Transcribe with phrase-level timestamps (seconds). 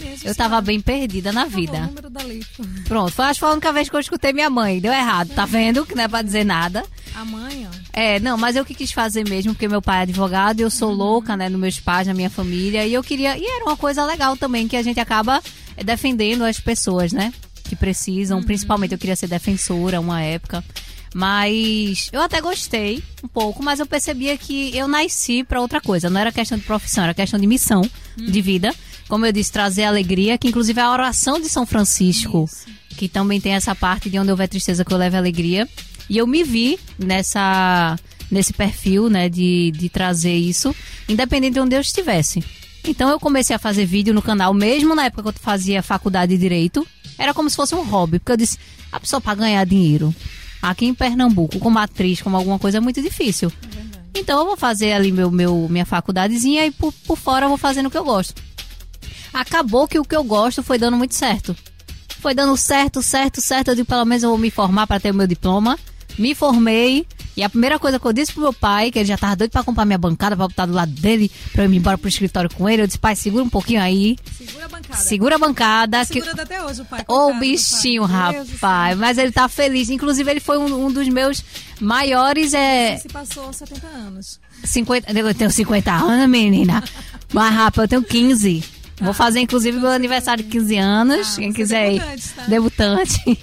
[0.00, 0.28] mesmo.
[0.28, 1.80] Eu tava bem perdida na favor, vida.
[1.80, 2.42] número da lei.
[2.86, 4.80] Pronto, foi, acho que foi a única vez que eu escutei minha mãe.
[4.80, 5.84] Deu errado, tá vendo?
[5.84, 6.84] Que não é pra dizer nada.
[7.14, 7.80] A mãe, ó.
[7.92, 10.70] É, não, mas eu que quis fazer mesmo, porque meu pai é advogado e eu
[10.70, 12.86] sou louca, né, nos meus pais, na minha família.
[12.86, 13.36] E eu queria.
[13.36, 15.42] E era uma coisa legal também, que a gente acaba
[15.76, 17.32] eh, defendendo as pessoas, né?
[17.64, 18.42] Que precisam.
[18.42, 20.64] Principalmente eu queria ser defensora uma época.
[21.14, 26.08] Mas eu até gostei um pouco, mas eu percebia que eu nasci pra outra coisa.
[26.08, 27.82] Não era questão de profissão, era questão de missão
[28.16, 28.72] de vida.
[29.10, 32.48] Como eu disse, trazer alegria, que inclusive é a oração de São Francisco,
[32.90, 35.68] que também tem essa parte de onde houver tristeza que eu leve alegria.
[36.08, 37.98] E eu me vi nessa
[38.30, 40.72] nesse perfil, né, de, de trazer isso,
[41.08, 42.40] independente de onde eu estivesse.
[42.86, 46.32] Então eu comecei a fazer vídeo no canal, mesmo na época que eu fazia faculdade
[46.32, 46.86] de Direito.
[47.18, 48.58] Era como se fosse um hobby, porque eu disse,
[48.92, 50.14] a pessoa para ganhar dinheiro
[50.62, 53.52] aqui em Pernambuco, como atriz, como alguma coisa, é muito difícil.
[54.14, 57.58] Então eu vou fazer ali meu, meu, minha faculdadezinha e por, por fora eu vou
[57.58, 58.40] fazendo o que eu gosto.
[59.32, 61.56] Acabou que o que eu gosto foi dando muito certo.
[62.20, 63.68] Foi dando certo, certo, certo.
[63.68, 65.78] Eu digo, pelo menos eu vou me formar para ter o meu diploma.
[66.18, 67.06] Me formei.
[67.36, 69.50] E a primeira coisa que eu disse pro meu pai, que ele já tava doido
[69.52, 72.50] pra comprar minha bancada, pra botar do lado dele, pra eu ir embora pro escritório
[72.52, 74.16] com ele, eu disse, pai, segura um pouquinho aí.
[74.36, 74.96] Segura a bancada.
[75.02, 75.98] Segura a bancada.
[76.06, 77.04] que- Segura até hoje o pai.
[77.08, 78.98] Ô, do bichinho, rapaz.
[78.98, 79.88] Mas ele tá feliz.
[79.88, 81.42] Inclusive, ele foi um, um dos meus
[81.80, 82.52] maiores.
[82.52, 82.98] É.
[82.98, 84.38] Se passou 70 anos.
[84.64, 86.82] 50, eu tenho 50 anos, menina.
[87.32, 88.62] Mas, rapaz, eu tenho 15.
[89.00, 91.34] Vou fazer, inclusive, meu aniversário de 15 anos.
[91.34, 92.00] Ah, Quem é quiser ir.
[92.00, 92.42] debutante, tá?
[92.46, 93.38] Debutante.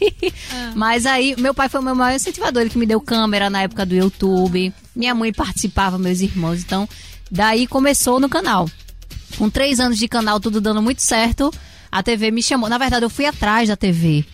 [0.54, 0.72] Ah.
[0.76, 2.62] Mas aí, meu pai foi o meu maior incentivador.
[2.62, 4.74] Ele que me deu câmera na época do YouTube.
[4.96, 6.62] Minha mãe participava, meus irmãos.
[6.62, 6.88] Então,
[7.32, 8.70] daí começou no canal.
[9.38, 11.52] Com três anos de canal, tudo dando muito certo,
[11.92, 12.70] a TV me chamou.
[12.70, 14.26] Na verdade, eu fui atrás da TV.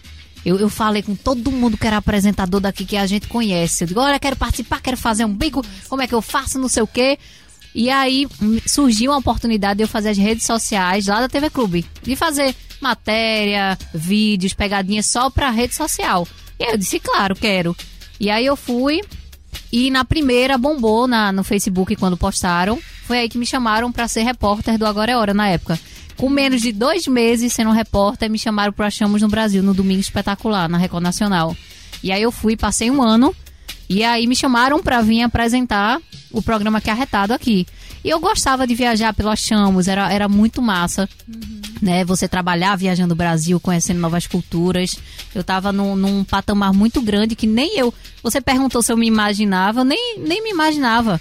[0.45, 3.83] Eu, eu falei com todo mundo que era apresentador daqui que a gente conhece.
[3.83, 6.67] Eu digo, olha, quero participar, quero fazer um bico, como é que eu faço, não
[6.67, 7.17] sei o quê.
[7.73, 11.49] E aí hum, surgiu a oportunidade de eu fazer as redes sociais lá da TV
[11.49, 11.85] Clube.
[12.01, 16.27] De fazer matéria, vídeos, pegadinhas só pra rede social.
[16.59, 17.75] E eu disse, claro, quero.
[18.19, 19.01] E aí eu fui,
[19.71, 22.79] e na primeira bombou na, no Facebook quando postaram.
[23.05, 25.79] Foi aí que me chamaram pra ser repórter do Agora é Hora na época.
[26.15, 29.99] Com menos de dois meses sendo repórter, me chamaram pro Achamos no Brasil, no Domingo
[29.99, 31.55] Espetacular, na Record Nacional.
[32.03, 33.35] E aí eu fui, passei um ano.
[33.89, 35.99] E aí me chamaram pra vir apresentar
[36.31, 37.67] o programa que é arretado aqui.
[38.03, 41.07] E eu gostava de viajar pelo Achamos, era, era muito massa.
[41.81, 44.97] Né, você trabalhar viajando o Brasil, conhecendo novas culturas.
[45.35, 47.93] Eu tava num, num patamar muito grande que nem eu.
[48.21, 51.19] Você perguntou se eu me imaginava, eu nem, nem me imaginava.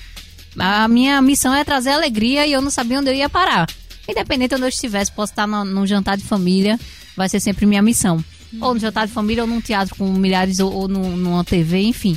[0.58, 3.68] A minha missão é trazer alegria e eu não sabia onde eu ia parar.
[4.08, 6.78] Independente de onde eu estivesse, posso estar no- num jantar de família,
[7.16, 8.22] vai ser sempre minha missão.
[8.60, 11.80] Ou no jantar de família, ou num teatro com milhares, ou, ou num- numa TV,
[11.82, 12.16] enfim.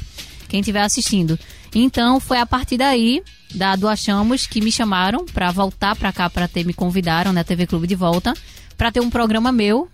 [0.56, 1.38] Quem estiver assistindo.
[1.74, 3.22] Então, foi a partir daí,
[3.54, 7.44] da do Achamos, que me chamaram pra voltar pra cá, pra ter, me convidaram, né,
[7.44, 8.34] TV Clube de volta,
[8.78, 9.90] pra ter um programa meu,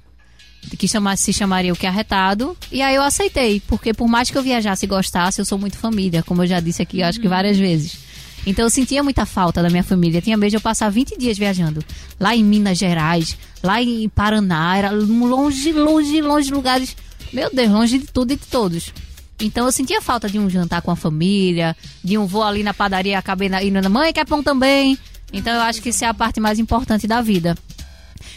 [0.77, 2.55] que chama, se chamaria O Que Arretado.
[2.71, 5.79] E aí eu aceitei, porque por mais que eu viajasse e gostasse, eu sou muito
[5.79, 7.97] família, como eu já disse aqui, acho que várias vezes.
[8.45, 10.21] Então eu sentia muita falta da minha família.
[10.21, 11.83] Tinha vez de eu passar 20 dias viajando.
[12.19, 16.95] Lá em Minas Gerais, lá em Paraná, era longe, longe, longe de lugares.
[17.33, 18.93] Meu Deus, longe de tudo e de todos.
[19.41, 22.73] Então eu sentia falta de um jantar com a família, de um voo ali na
[22.73, 24.97] padaria, acabei na, indo na mãe, quer pão também.
[25.33, 27.57] Então eu acho que isso é a parte mais importante da vida.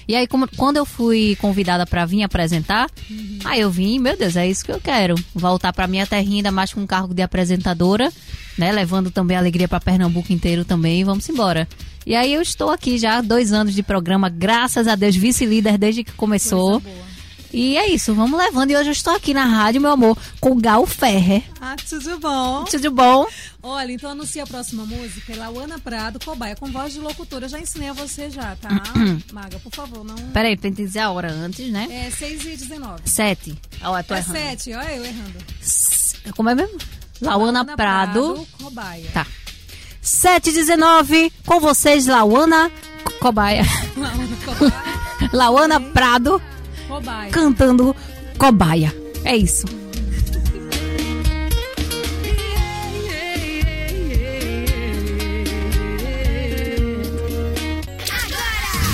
[0.09, 2.91] E aí, como- quando eu fui convidada pra vir apresentar,
[3.45, 5.15] aí eu vim, meu Deus, é isso que eu quero.
[5.35, 8.13] Voltar pra minha terrinha, ainda mais com um cargo de apresentadora,
[8.59, 8.71] né?
[8.73, 11.05] Levando também alegria pra Pernambuco inteiro também.
[11.05, 11.67] Vamos embora.
[12.07, 15.79] E aí eu estou aqui já há dois anos de programa, graças a Deus, vice-líder
[15.79, 16.81] desde que começou.
[16.83, 17.14] Coisa boa.
[17.55, 18.73] E é isso, vamos levando.
[18.73, 21.45] E hoje eu estou aqui na rádio, meu amor, com Gal Ferrer.
[21.61, 22.65] Ah, tudo bom?
[22.65, 23.27] Tudo bom?
[23.63, 25.33] Olha, então anuncia a próxima música.
[25.33, 27.45] É Lauana Prado, Cobaia, com voz de locutora.
[27.45, 28.83] Eu já ensinei a você já, tá?
[29.33, 30.17] Maga, por favor, não...
[30.33, 31.87] Peraí, pra gente dizer a hora antes, né?
[31.89, 33.03] É 6 e 19.
[33.05, 33.55] Sete.
[33.85, 34.39] Ó, eu tô É errando.
[34.39, 35.39] 7, olha eu errando.
[36.37, 36.77] Como é mesmo?
[37.21, 38.45] Lauana Prado.
[38.61, 39.09] Cobaia.
[39.15, 39.25] Tá.
[40.03, 42.69] 719, com vocês, Lauana
[43.21, 43.63] Cobaia.
[43.97, 45.31] Lauana Cobaia.
[45.33, 46.43] Lauana Prado
[46.89, 47.31] Cobaia.
[47.31, 47.95] cantando
[48.39, 48.95] Cobaia.
[49.25, 49.67] É isso.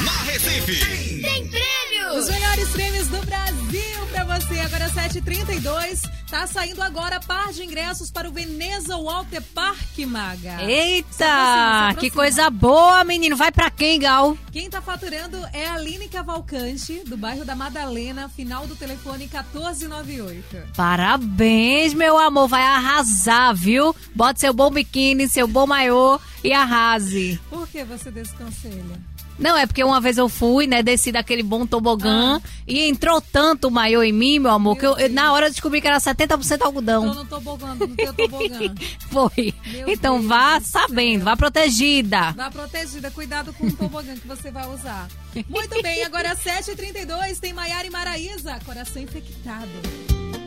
[0.05, 1.23] Na Recife.
[1.23, 2.19] Tem prêmio!
[2.19, 4.61] Os melhores prêmios do Brasil pra você.
[4.61, 6.20] Agora 7h32.
[6.31, 10.59] Tá saindo agora par de ingressos para o Veneza Walter Park, Maga.
[10.59, 12.11] Se Eita, aproxima, se que aproxima.
[12.15, 13.37] coisa boa, menino.
[13.37, 14.38] Vai pra quem, Gal?
[14.53, 20.69] Quem tá faturando é a Aline Cavalcante, do bairro da Madalena, final do telefone 1498.
[20.77, 22.47] Parabéns, meu amor.
[22.47, 23.94] Vai arrasar, viu?
[24.15, 27.41] Bota seu bom biquíni, seu bom maiô e arrase.
[27.50, 29.11] Por que você desconselha?
[29.38, 32.38] Não, é porque uma vez eu fui, né, desci daquele bom tobogã
[32.69, 35.50] e entrou tanto o maiô em mim, meu amor, que eu, eu- na hora eu
[35.50, 36.20] descobri que era 70%
[36.59, 37.15] Tô algodão.
[37.15, 38.75] no tobogã, no teu tobogã.
[39.11, 39.55] Foi.
[39.67, 42.33] Meu então Deus vá do sabendo, vá protegida.
[42.33, 45.09] Vá protegida, cuidado com o tobogã que você vai usar.
[45.49, 49.69] Muito bem, agora 7h32 tem Maiara e Maraísa, coração infectado.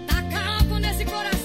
[0.07, 1.43] Tá cabo nesse coração.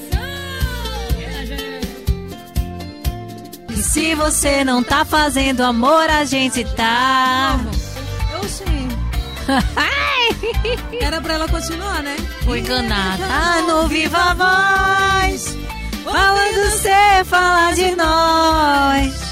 [3.71, 7.59] E se você não tá fazendo amor, a gente tá.
[8.43, 8.65] Oxi,
[11.01, 12.17] era pra ela continuar, né?
[12.45, 13.27] Foi enganada.
[13.27, 15.57] Tá no Viva Voz.
[16.05, 19.29] Falando você falar de nós.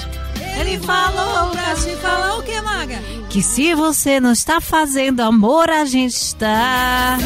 [0.60, 2.98] Ele falou pra te falar o que, Maga?
[3.28, 7.18] Que se você não está fazendo amor, a gente está.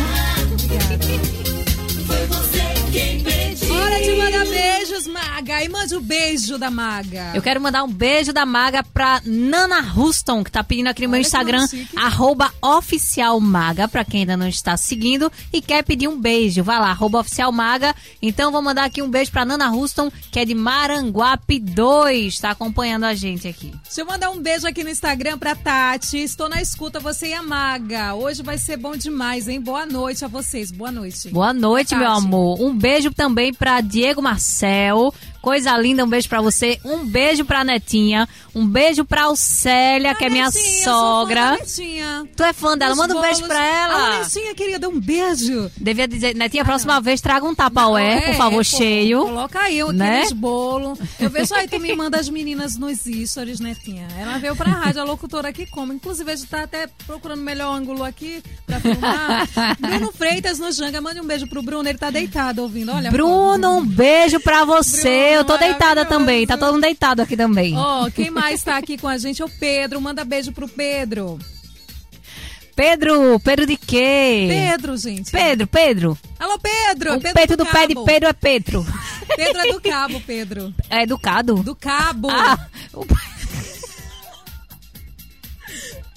[3.70, 5.39] Hora de mandar beijos, Maga.
[5.62, 7.32] E mande o beijo da Maga.
[7.34, 11.08] Eu quero mandar um beijo da Maga pra Nana Ruston, que tá pedindo aqui no
[11.08, 11.66] meu Olha Instagram,
[11.96, 16.62] arroba oficialmaga, pra quem ainda não está seguindo e quer pedir um beijo.
[16.62, 17.94] Vai lá, arroba oficialmaga.
[18.22, 22.50] Então vou mandar aqui um beijo pra Nana Ruston, que é de Maranguape 2, tá
[22.50, 23.72] acompanhando a gente aqui.
[23.84, 26.18] Deixa eu mandar um beijo aqui no Instagram pra Tati.
[26.18, 28.14] Estou na escuta, você e a Maga.
[28.14, 29.60] Hoje vai ser bom demais, hein?
[29.60, 30.70] Boa noite a vocês.
[30.70, 31.28] Boa noite.
[31.28, 32.18] Boa noite, meu Tati.
[32.18, 32.60] amor.
[32.60, 35.12] Um beijo também pra Diego Marcel.
[35.40, 36.78] Coisa linda, um beijo pra você.
[36.84, 38.28] Um beijo pra Netinha.
[38.54, 40.50] Um beijo pra Alcélia, que é minha
[40.84, 41.52] sogra.
[41.52, 42.26] Netinha.
[42.36, 42.92] Tu é fã dela?
[42.92, 43.48] Os Manda um beijo bolos.
[43.54, 43.94] pra ela.
[44.16, 45.70] Alô, Netinha, querida, um beijo.
[45.76, 49.20] Devia dizer, Netinha, a próxima vez traga um tapaué, É, por favor, pô, cheio.
[49.22, 50.26] Coloca aí aqueles né?
[50.34, 50.98] bolo.
[51.18, 54.08] Eu vejo aí, tu me manda as meninas nos stories, Netinha.
[54.18, 55.92] Ela veio pra rádio, a locutora aqui como.
[55.92, 59.48] Inclusive, a gente tá até procurando o melhor ângulo aqui pra filmar.
[59.80, 62.92] Bruno Freitas no Janga, mande um beijo pro Bruno, ele tá deitado ouvindo.
[62.92, 65.00] Olha, Bruno, um beijo pra você.
[65.29, 66.46] Bruno, Eu tô deitada também.
[66.46, 67.76] Tá todo mundo deitado aqui também.
[67.76, 70.00] Ó, quem mais tá aqui com a gente é o Pedro.
[70.00, 71.38] Manda beijo pro Pedro.
[72.74, 74.46] Pedro, Pedro de quê?
[74.48, 75.30] Pedro, gente.
[75.30, 76.18] Pedro, Pedro.
[76.38, 77.14] Alô, Pedro.
[77.16, 77.94] O Pedro peito do pé de.
[77.94, 78.86] Pedro é Pedro.
[79.36, 80.74] Pedro é do Cabo, Pedro.
[80.88, 81.62] É educado?
[81.62, 82.28] Do Cabo.
[82.30, 82.58] Ah,
[82.94, 83.04] o-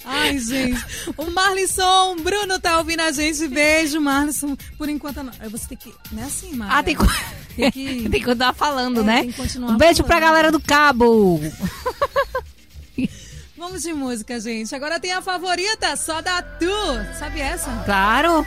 [0.06, 0.84] Ai, gente.
[1.16, 3.46] O Marlisson, Bruno tá ouvindo a gente.
[3.48, 4.54] Beijo, Marlisson.
[4.76, 5.32] Por enquanto, não.
[5.50, 5.92] Você tem que.
[6.12, 6.74] Não é assim, Marga.
[6.78, 6.96] ah tem.
[7.56, 9.20] Tem que- tem que continuar falando, É, né?
[9.22, 10.28] tem que continuar um beijo pra falando.
[10.28, 11.40] galera do Cabo.
[13.56, 14.74] Vamos de música, gente.
[14.74, 16.66] Agora tem a favorita, só da Tu.
[17.18, 17.70] Sabe essa?
[17.86, 18.44] Claro.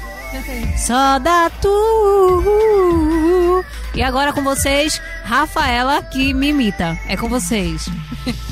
[0.77, 3.63] Só dá tu.
[3.95, 6.95] E agora com vocês, Rafaela, que me imita.
[7.07, 7.85] É com vocês.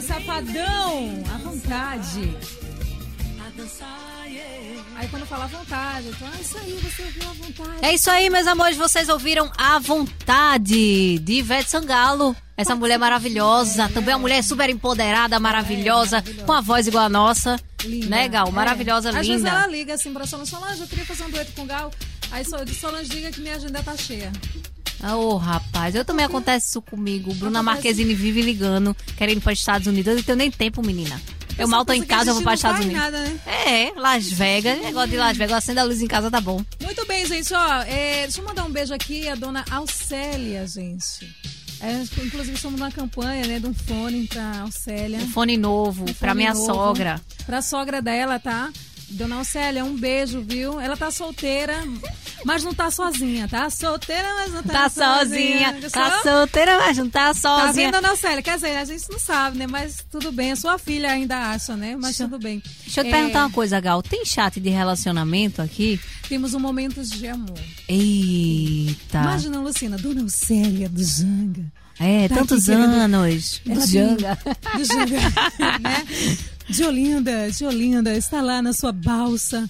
[0.00, 1.22] e Safadão.
[1.34, 2.36] À vontade.
[4.96, 7.78] Aí quando fala à vontade, eu tô, ah, isso aí, você ouviu à vontade.
[7.86, 8.76] É isso aí, meus amores.
[8.76, 12.36] Vocês ouviram A Vontade de Ivete Sangalo.
[12.56, 13.88] Essa mulher maravilhosa.
[13.88, 17.58] Também uma mulher super empoderada, maravilhosa, com a voz igual a nossa.
[17.82, 18.08] Linda.
[18.08, 18.50] Né, Gal?
[18.52, 19.18] Maravilhosa, É.
[19.18, 19.76] Às vezes ela linda.
[19.78, 21.90] liga assim pra Solange, Solange, eu queria fazer um dueto com o Gal.
[22.30, 24.30] Aí Sol- Solange diga que minha agenda tá cheia.
[25.02, 27.32] Ô, rapaz, eu também acontece isso comigo.
[27.34, 27.62] Bruna.
[27.62, 30.08] Marquezine vive ligando, querendo ir para os Estados Unidos.
[30.10, 31.20] Eu não tenho nem tempo, menina.
[31.58, 33.00] Eu mal tô em casa, eu vou para os Estados Unidos.
[33.02, 33.40] nada, né?
[33.46, 34.80] É, Las Vegas.
[34.80, 35.58] Negócio de Las Vegas.
[35.58, 36.62] Acenda a luz em casa, tá bom.
[36.82, 37.82] Muito bem, gente, ó.
[37.82, 41.28] é, deixa eu mandar um beijo aqui à dona Alcélia, gente.
[41.82, 45.18] É, inclusive, estamos numa campanha, né, de um fone pra Alcélia.
[45.18, 46.66] Um fone novo Um pra fone minha novo.
[46.66, 47.20] sogra.
[47.46, 48.70] Pra sogra dela, tá?
[49.10, 50.80] Dona Alcélia, um beijo, viu?
[50.80, 51.82] Ela tá solteira,
[52.44, 53.68] mas não tá sozinha, tá?
[53.68, 55.90] Solteira, mas não tá, Tá sozinha, Gostou?
[55.90, 57.72] tá solteira, mas não tá Tá sozinha.
[57.72, 58.42] vendo, Dona Alcélia?
[58.42, 59.66] Quer dizer, a gente não sabe, né?
[59.66, 60.52] Mas tudo bem.
[60.52, 61.96] A sua filha ainda acha, né?
[62.00, 62.62] Mas tudo bem.
[62.84, 64.02] Deixa eu te É, perguntar uma coisa, Gal.
[64.02, 66.00] Tem chat de relacionamento aqui?
[66.28, 67.58] Temos um Momentos de Amor.
[67.88, 69.18] Eita.
[69.18, 71.64] Imagina, Lucina, Dona Alcélia do Janga.
[71.98, 73.60] É, Tá tantos anos.
[73.68, 74.36] Ela Janga.
[74.36, 75.20] tem- Do Janga,
[75.80, 76.06] né?
[76.70, 79.68] De Olinda, de Olinda, está lá na sua balsa.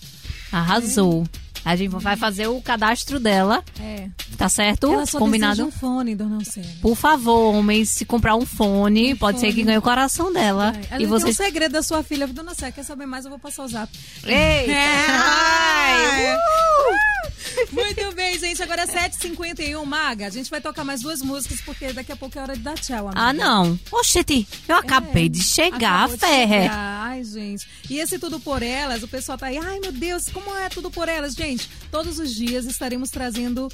[0.53, 1.27] Arrasou.
[1.65, 4.09] A gente vai fazer o cadastro dela, É.
[4.39, 4.91] tá certo?
[4.93, 5.67] Ela só Combinado?
[5.67, 6.71] um fone, Dona Alcélia.
[6.81, 9.55] Por favor, homens, se comprar um fone, pode ser fone.
[9.59, 10.73] que ganhe o coração dela.
[10.91, 10.95] É.
[10.97, 12.27] E tem um segredo da sua filha.
[12.27, 13.25] Dona Alcélia, quer saber mais?
[13.27, 13.93] Eu vou passar o zap.
[14.25, 14.73] Eita!
[14.73, 17.30] Ai, Ai,
[17.73, 18.63] Muito bem, gente.
[18.63, 20.27] Agora é 7h51, Maga.
[20.27, 22.75] A gente vai tocar mais duas músicas, porque daqui a pouco é hora de dar
[22.79, 23.21] tchau, amiga.
[23.21, 23.79] Ah, não.
[23.91, 26.69] Oxente, eu acabei É, de chegar, Ferre.
[26.71, 27.67] Ai, gente.
[27.89, 30.91] E esse Tudo Por Elas, o pessoal tá aí, ai meu Deus, como é Tudo
[30.91, 31.35] Por Elas?
[31.35, 33.69] Gente, todos os dias estaremos trazendo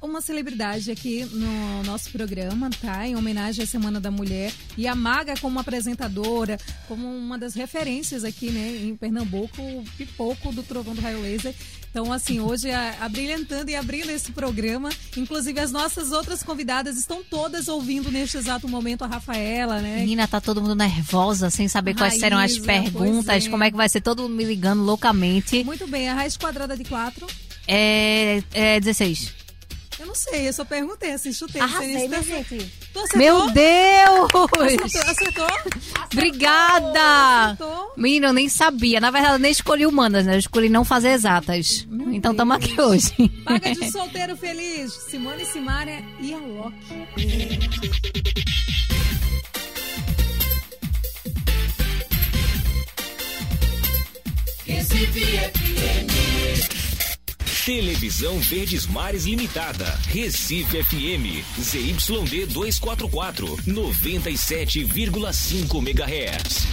[0.00, 3.06] uma celebridade aqui no nosso programa, tá?
[3.06, 4.52] Em homenagem à Semana da Mulher.
[4.76, 6.58] E a Maga como apresentadora,
[6.88, 11.54] como uma das referências aqui, né, em Pernambuco, o pipoco do Trovão do Raio Laser.
[11.92, 14.88] Então, assim, hoje a, abrilhantando e abrindo esse programa.
[15.14, 19.98] Inclusive, as nossas outras convidadas estão todas ouvindo neste exato momento a Rafaela, né?
[19.98, 23.50] Menina, tá todo mundo nervosa, sem saber quais serão as Raíza, perguntas, é.
[23.50, 25.62] como é que vai ser todo mundo me ligando loucamente.
[25.64, 27.26] Muito bem, a raiz quadrada de 4.
[27.68, 29.41] É, é 16.
[29.98, 31.60] Eu não sei, eu só perguntei, assim, chutei.
[31.60, 32.72] Arrasei, se minha tá- gente.
[32.92, 33.18] Tu acertou?
[33.18, 34.28] Meu Deus!
[34.84, 35.10] Acertou?
[35.10, 35.46] acertou?
[36.12, 37.44] Obrigada!
[37.44, 37.92] Acertou?
[37.96, 39.00] Menina, eu nem sabia.
[39.00, 40.34] Na verdade, eu nem escolhi humanas, né?
[40.34, 41.86] Eu escolhi não fazer exatas.
[42.12, 43.12] então estamos aqui hoje.
[43.44, 44.92] Paga de solteiro feliz.
[44.92, 46.72] Simone Simaria e a Loki.
[57.64, 59.96] Televisão Verdes Mares Limitada.
[60.08, 61.44] Recife FM.
[61.60, 63.56] ZYD 244.
[63.64, 66.66] 97,5 MHz.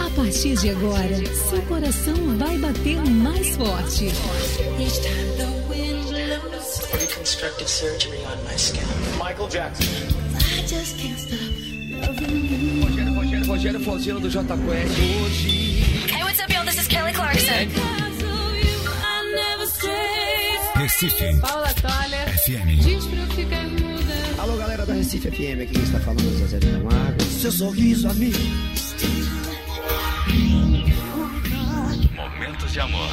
[0.00, 4.08] A partir de agora, seu coração vai bater mais forte.
[6.92, 8.84] reconstructive surgery on my scalp.
[9.18, 9.84] Michael Jackson.
[13.14, 14.98] Rogério, Rogério Fonseca do J Quest.
[14.98, 15.84] Hoje.
[16.12, 16.64] Hey, what's up, y'all?
[16.64, 18.03] This is Kelly Clarkson.
[20.84, 22.76] Recife Paula Toller, FM.
[22.78, 24.42] diz pra eu ficar muda.
[24.42, 27.24] Alô, galera da Recife FM, aqui quem está falando é Zezé de Camargo.
[27.24, 28.36] Seu sorriso, amigo.
[32.14, 33.08] Momentos de amor.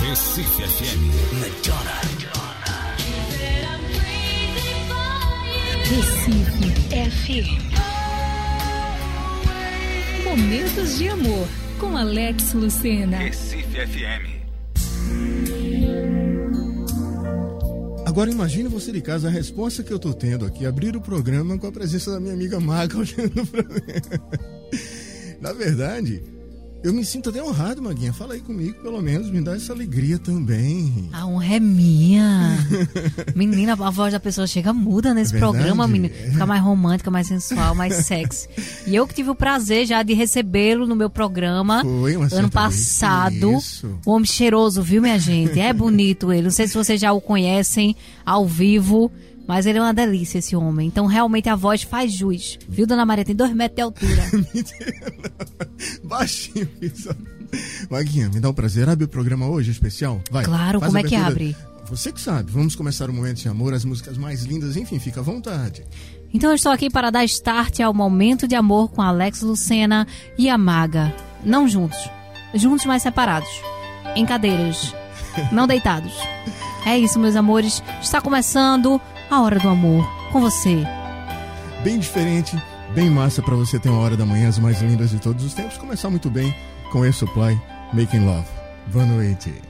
[0.00, 1.10] Recife FM.
[5.88, 7.58] Recife F.
[10.22, 11.48] Momentos de amor
[11.80, 13.18] com Alex Lucena.
[13.18, 14.39] Recife FM.
[18.06, 21.56] Agora imagine você de casa a resposta que eu tô tendo aqui, abrir o programa
[21.56, 23.80] com a presença da minha amiga Maga olhando pra mim.
[25.40, 26.22] Na verdade,
[26.82, 28.12] eu me sinto até honrado, Maguinha.
[28.12, 31.08] Fala aí comigo, pelo menos, me dá essa alegria também.
[31.12, 32.58] A honra é minha.
[33.36, 35.56] Menina, a voz da pessoa chega muda nesse É verdade?
[35.58, 36.14] programa, menina.
[36.14, 36.30] É.
[36.30, 38.48] Fica mais romântica, mais sensual, mais sexy.
[38.86, 42.50] E eu que tive o prazer já de recebê-lo no meu programa Foi uma ano
[42.50, 43.52] passado.
[43.58, 43.98] isso.
[44.06, 45.58] O homem cheiroso, viu, minha gente?
[45.60, 46.42] É bonito ele.
[46.42, 47.94] Não sei se vocês já o conhecem
[48.24, 49.10] ao vivo.
[49.50, 50.86] Mas ele é uma delícia, esse homem.
[50.86, 52.56] Então, realmente, a voz faz jus.
[52.68, 53.24] Viu, dona Maria?
[53.24, 54.22] Tem dois metros de altura.
[56.04, 57.08] Baixinho isso.
[57.90, 58.88] Maguinha, me dá um prazer.
[58.88, 60.20] Abre o programa hoje, especial?
[60.30, 60.44] Vai.
[60.44, 61.68] Claro, como é que abertura.
[61.86, 62.52] Você que sabe.
[62.52, 64.76] Vamos começar o momento de amor, as músicas mais lindas.
[64.76, 65.84] Enfim, fica à vontade.
[66.32, 70.06] Então eu estou aqui para dar start ao momento de amor com Alex Lucena
[70.38, 71.12] e a Maga.
[71.44, 71.98] Não juntos.
[72.54, 73.50] Juntos, mas separados.
[74.14, 74.94] Em cadeiras.
[75.50, 76.12] Não deitados.
[76.86, 77.82] É isso, meus amores.
[78.00, 79.00] Está começando
[79.30, 80.06] a hora do amor.
[80.32, 80.84] Com você.
[81.82, 82.60] Bem diferente,
[82.94, 85.54] bem massa pra você ter uma hora da manhã, as mais lindas de todos os
[85.54, 85.78] tempos.
[85.78, 86.54] Começar muito bem
[86.92, 87.58] com esse Supply,
[87.92, 88.46] Making Love.
[88.92, 89.69] Boa noite.